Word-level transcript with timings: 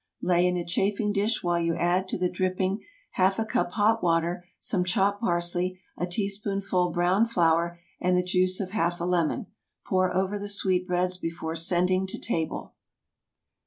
Lay 0.23 0.47
in 0.47 0.57
a 0.57 0.65
chafing 0.65 1.13
dish 1.13 1.43
while 1.43 1.59
you 1.59 1.75
add 1.75 2.09
to 2.09 2.17
the 2.17 2.27
dripping 2.27 2.83
half 3.11 3.37
a 3.37 3.45
cup 3.45 3.73
hot 3.73 4.01
water, 4.01 4.43
some 4.59 4.83
chopped 4.83 5.21
parsley, 5.21 5.79
a 5.95 6.07
teaspoonful 6.07 6.89
browned 6.89 7.29
flour, 7.29 7.79
and 7.99 8.17
the 8.17 8.23
juice 8.23 8.59
of 8.59 8.71
half 8.71 8.99
a 8.99 9.05
lemon. 9.05 9.45
Pour 9.85 10.11
over 10.11 10.39
the 10.39 10.49
sweet 10.49 10.87
breads 10.87 11.17
before 11.19 11.55
sending 11.55 12.07
to 12.07 12.17
table. 12.17 12.73